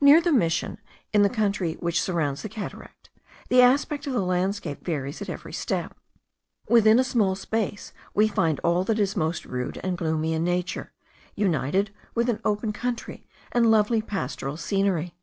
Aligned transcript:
Near 0.00 0.22
the 0.22 0.32
Mission, 0.32 0.78
in 1.12 1.20
the 1.20 1.28
country 1.28 1.74
which 1.80 2.00
surrounds 2.00 2.40
the 2.40 2.48
cataract, 2.48 3.10
the 3.50 3.60
aspect 3.60 4.06
of 4.06 4.14
the 4.14 4.22
landscape 4.22 4.82
varies 4.82 5.20
at 5.20 5.28
every 5.28 5.52
step. 5.52 5.94
Within 6.70 6.98
a 6.98 7.04
small 7.04 7.34
space 7.34 7.92
we 8.14 8.26
find 8.26 8.58
all 8.60 8.84
that 8.84 8.98
is 8.98 9.16
most 9.18 9.44
rude 9.44 9.78
and 9.82 9.98
gloomy 9.98 10.32
in 10.32 10.44
nature, 10.44 10.94
united 11.34 11.90
with 12.14 12.30
an 12.30 12.40
open 12.42 12.72
country 12.72 13.26
and 13.52 13.70
lovely 13.70 14.00
pastoral 14.00 14.56
scenery. 14.56 15.14